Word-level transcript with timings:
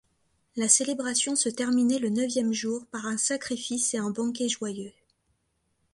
La 0.55 0.67
célébration 0.67 1.35
se 1.35 1.47
terminait 1.47 1.99
le 1.99 2.09
neuvième 2.09 2.53
jour 2.53 2.87
par 2.87 3.05
un 3.05 3.17
sacrifice 3.19 3.93
et 3.93 3.99
un 3.99 4.09
banquet 4.09 4.49
joyeux. 4.49 4.93